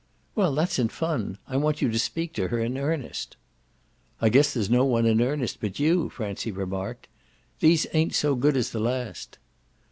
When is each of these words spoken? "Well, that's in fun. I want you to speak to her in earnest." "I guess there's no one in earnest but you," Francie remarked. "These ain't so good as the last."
"Well, 0.33 0.55
that's 0.55 0.79
in 0.79 0.89
fun. 0.89 1.37
I 1.47 1.57
want 1.57 1.79
you 1.79 1.91
to 1.91 1.99
speak 1.99 2.33
to 2.33 2.47
her 2.47 2.57
in 2.59 2.75
earnest." 2.75 3.37
"I 4.19 4.29
guess 4.29 4.51
there's 4.51 4.67
no 4.67 4.83
one 4.83 5.05
in 5.05 5.21
earnest 5.21 5.59
but 5.61 5.77
you," 5.79 6.09
Francie 6.09 6.51
remarked. 6.51 7.07
"These 7.59 7.85
ain't 7.93 8.15
so 8.15 8.33
good 8.33 8.57
as 8.57 8.71
the 8.71 8.79
last." 8.79 9.37